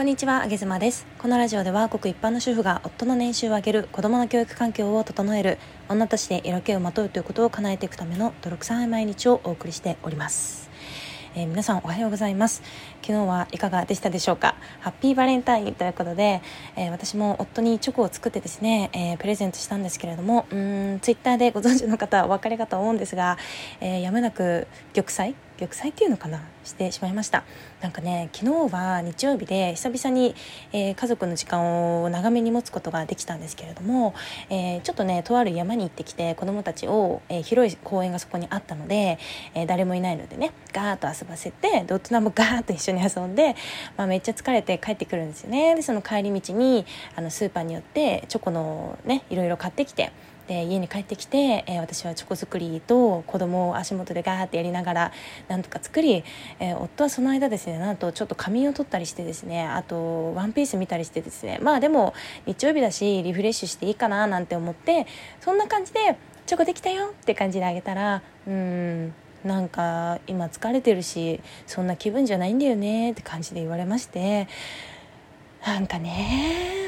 [0.00, 1.04] こんにちは、あげずまです。
[1.18, 5.58] このラジオでは、ごく一般の主婦が夫の年収を上げる、子供の教育環境を整える、
[5.90, 10.70] 女として色気をまとうということを叶えていくための泥臭い毎日をお送りしております。
[11.36, 12.60] えー、皆さんおはようございます
[13.02, 14.56] 昨日はいかがでしたでしょうか？
[14.80, 16.42] ハッピーバレンタインということで、
[16.74, 23.38] えー、私も夫にチョコを作ってですね、えー、プレゼントしたんですけれどもうんツイッターでご存知の方はお分かりかと思うんですが、
[23.80, 26.42] えやむなく玉砕玉砕っていうのかな？
[26.64, 27.44] してしまいました。
[27.80, 30.34] なんかね昨日は日曜日で久々に、
[30.72, 34.14] えー、家族の時間を長めに持つことができたんですけれども、
[34.50, 39.18] えー、ちょっとねとある山に行ってきて子供たちを、えー、広い公園がそこにあったので、
[39.54, 43.56] え誰もいないのでねガーッと遊ばせて大人もガーッと一緒に遊んで、
[43.96, 45.74] まあ、めっちゃ疲れて帰ってくるんですよね。
[45.74, 46.84] でその帰り道に
[47.16, 50.12] あのスーパーによってチョコのねいろいろ買ってきて
[50.50, 55.12] で家に帰ってきて、えー、私はチョコ作りと子供を足元でガーってやりながら
[55.46, 56.24] なんとか作り、
[56.58, 62.14] えー、夫はその間ですねなんとちょっと仮眠を取ったりしてですねあとワンピース見たりしてですねまあでも
[62.46, 65.06] 日曜日だしリフレッシュしていいかななんて思って
[65.40, 66.16] そんな感じで
[66.46, 74.48] 「チョコできたよ」って感じであげたらうんなんか今疲れてるしそんな気分じゃないんだよねって感じで言われまして
[75.64, 76.79] なんかね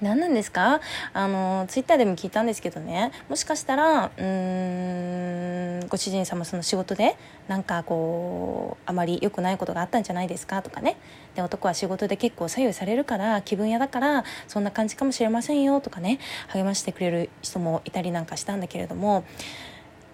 [0.00, 0.80] 何なんですか？
[1.12, 3.12] あのツイッターでも聞いたんですけどね。
[3.28, 7.16] もしかしたらうーんご主人様その仕事で
[7.48, 10.62] なんかこうあまり良くないことがあったんじゃないですか？
[10.62, 10.96] とかね。
[11.34, 15.80] で男は仕事で結構左右されるから気分屋だからそんな感じかもしれませんよ。
[15.80, 16.18] とかね。
[16.48, 19.24] 励ましてくれる人もいたりなんかしたんだけれども。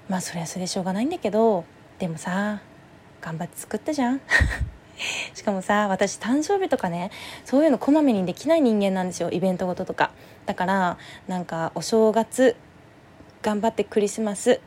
[0.08, 1.64] まあそれはそれでしょうがないんだけど
[1.98, 2.60] でもさ
[3.20, 4.20] 頑張って作ったじゃん。
[5.34, 7.10] しかもさ私誕生日とかね
[7.44, 10.10] そういうのこまめにできない人間なんですよイベントごととか。
[10.46, 12.56] だからなんかお正月
[13.42, 14.60] 頑張ってクリスマス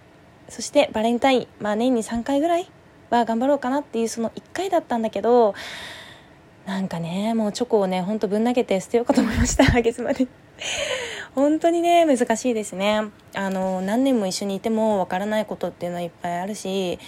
[0.49, 2.69] そしてバレンタインまあ年に3回ぐらい
[3.09, 5.53] は頑張ろうかなっていうその1回だったんだけど
[6.65, 10.27] なんかねもうチョコをねほんとぶん投げて捨てようかと思いました あげまで。
[11.35, 13.01] 本当にね難しいですね。
[13.33, 16.99] あの何年も一緒にいてもわからないことっていうのはいっぱいあるし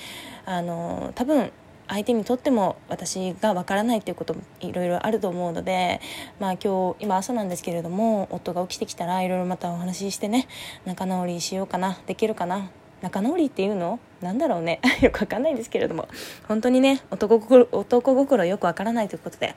[0.46, 1.52] あの多分
[1.92, 6.00] 相手にとっても私がわからないっていうこともいろいろあると思うので、
[6.40, 10.48] まあ、今日今朝なんですけれども夫が起きてきたらいろいろまたお話ししてね
[10.86, 14.00] 仲直りしようかなできるかな仲直りっていうの？
[14.22, 14.80] なんだろうね？
[15.02, 16.08] よくわかんないんですけれども
[16.48, 19.56] 本当にね男心男心よくわからないということで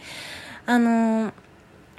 [0.67, 1.33] あのー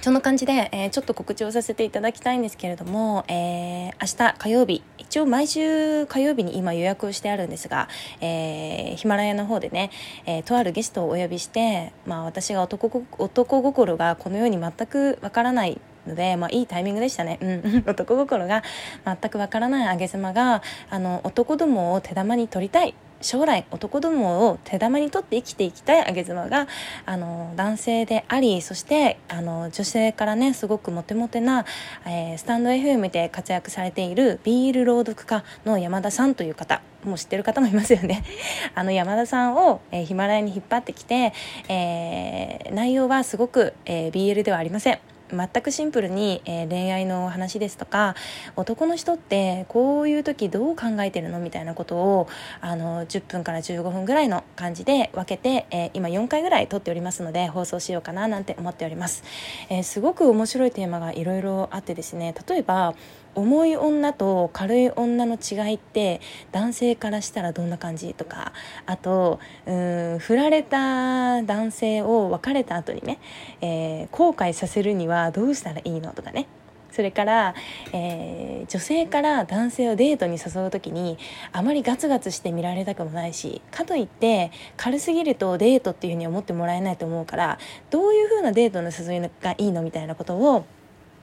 [0.02, 4.84] そんな感じで、えー、ちょっと告知をさせていただきたいんですけれども、えー、明日火曜日、
[5.16, 7.88] 一応毎週火曜日に今予約をしてあるんですが、
[8.20, 9.90] えー、ヒマラヤの方でね、
[10.26, 17.40] えー、とあるゲストをお呼びして、まあ私が男男心がこのように全くわからないので、まあ、いいタイミングでしたね。
[17.42, 17.84] うん。
[17.88, 18.62] 男心が
[19.06, 22.94] 全くわからないあげ妻が、あの、男どもを手玉に取りたい。
[23.22, 26.68] 将来男どもを手玉に取って生きていきたいあげ妻が
[27.06, 31.66] あの男性でありそしてあの女性からねすごくモテモテな、
[32.06, 38.24] えー、スタンド FM で活躍されているビール朗読家の山田さんという方もう知ってる方もいますよね。
[38.74, 41.34] あの山田さんを、えー、ヒマラヤに引っ張ってきて、
[41.70, 45.15] えー、内容はすごく、えー、BL ではありません。
[45.32, 48.16] 全くシンプルに、えー、恋愛の話ですとか
[48.56, 52.28] 男の人ってこういう時どう考えてるのみたいなことを
[52.62, 59.24] あの10分から15分ぐらいの感じで分けて、えー、今4回ぐらい撮っておりますので放送しようかななんて思っております、
[59.70, 62.96] えー、すごく面白いテーマがいろいろあってですね例えば
[63.36, 68.54] 重い女と軽い女の違いって男性からしたらどんな感じとか
[68.86, 69.72] あとう
[70.16, 73.20] ん振られた男性を別れた後にね、
[73.62, 76.48] えー、後悔させるにはどうしたらいいのとかね。
[76.96, 77.56] それから、
[77.92, 81.18] えー、女性から男性をデートに誘う時に
[81.52, 87.60] あまりガツガツして見られたくもないしかといって軽すぎるとデートっていうふうに思ってもらえないと思うから
[87.90, 90.66] どういうふうなデートの誘いがいいのみたいなことを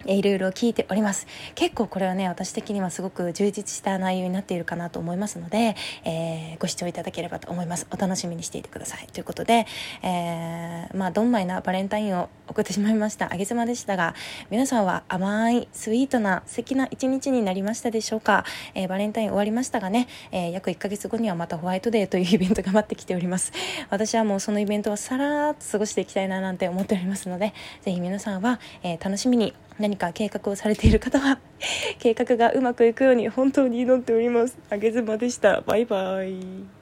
[0.07, 1.27] いろいろ聞いております。
[1.55, 7.87] 結構これはね私的にはすごく充実した内容になっているかなと思いますので、えー、ご視聴いただければと思います。
[7.93, 9.07] お楽しみにしていてください。
[9.13, 9.67] ということで、
[10.03, 13.33] えー、まあどんまいなバレンタインを送ってしまいました。
[13.33, 14.15] あげ妻でしたが
[14.51, 18.45] 皆さんは甘いスイートな素敵な一日になりましたでしょうか、
[18.75, 23.53] えー、バレンタイン終わりましたがね、え約1ヶ月後にはまたホワイトデーというイベントが待ってきております。
[23.91, 31.39] 私はもうそのイベントをさらっと過ごしていきたいななんて思っておりますのでぜひ皆さんは、え楽しみに何か計画をされている方は
[31.99, 34.59] 計画がうまくいくように本当に祈っております。
[34.71, 35.61] あげずまでした。
[35.63, 36.82] バイバイ。